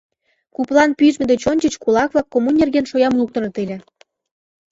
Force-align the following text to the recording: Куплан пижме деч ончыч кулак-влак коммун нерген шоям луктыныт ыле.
Куплан 0.55 0.89
пижме 0.97 1.25
деч 1.31 1.41
ончыч 1.51 1.73
кулак-влак 1.81 2.27
коммун 2.33 2.55
нерген 2.61 2.85
шоям 2.91 3.13
луктыныт 3.19 3.55
ыле. 3.63 3.77